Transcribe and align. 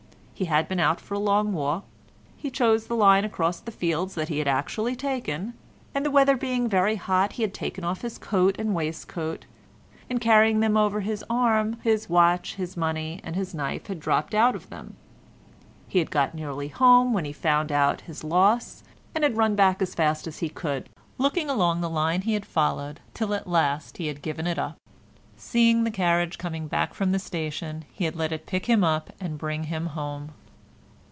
He 0.33 0.45
had 0.45 0.67
been 0.67 0.79
out 0.79 0.99
for 0.99 1.13
a 1.13 1.19
long 1.19 1.53
walk—he 1.53 2.49
chose 2.49 2.87
the 2.87 2.95
line 2.95 3.25
across 3.25 3.59
the 3.59 3.69
fields 3.71 4.15
that 4.15 4.27
he 4.29 4.39
had 4.39 4.47
actually 4.47 4.95
taken—and 4.95 6.03
the 6.03 6.09
weather 6.09 6.35
being 6.35 6.67
very 6.67 6.95
hot, 6.95 7.33
he 7.33 7.43
had 7.43 7.53
taken 7.53 7.83
off 7.83 8.01
his 8.01 8.17
coat 8.17 8.55
and 8.57 8.73
waistcoat; 8.73 9.45
in 10.09 10.17
carrying 10.17 10.59
them 10.59 10.75
over 10.77 11.01
his 11.01 11.23
arm 11.29 11.77
his 11.83 12.09
watch, 12.09 12.55
his 12.55 12.75
money, 12.75 13.21
and 13.23 13.35
his 13.35 13.53
knife 13.53 13.85
had 13.85 13.99
dropped 13.99 14.33
out 14.33 14.55
of 14.55 14.71
them. 14.71 14.95
He 15.87 15.99
had 15.99 16.09
got 16.09 16.33
nearly 16.33 16.69
home 16.69 17.13
when 17.13 17.25
he 17.25 17.33
found 17.33 17.71
out 17.71 18.01
his 18.01 18.23
loss, 18.23 18.83
and 19.13 19.23
had 19.23 19.37
run 19.37 19.53
back 19.53 19.79
as 19.79 19.93
fast 19.93 20.25
as 20.25 20.39
he 20.39 20.49
could, 20.49 20.89
looking 21.19 21.51
along 21.51 21.81
the 21.81 21.87
line 21.89 22.21
he 22.21 22.33
had 22.33 22.47
followed, 22.47 22.99
till 23.13 23.35
at 23.35 23.45
last 23.45 23.97
he 23.97 24.07
had 24.07 24.23
given 24.23 24.47
it 24.47 24.57
up; 24.57 24.75
seeing 25.43 25.85
the 25.85 25.89
carriage 25.91 26.37
coming 26.37 26.67
back 26.67 26.93
from 26.93 27.11
the 27.11 27.17
station, 27.17 27.83
he 27.91 28.05
had 28.05 28.15
let 28.15 28.31
it 28.31 28.45
pick 28.45 28.67
him 28.67 28.83
up 28.83 29.09
and 29.19 29.39
bring 29.39 29.63
him 29.63 29.87
home. 29.87 30.29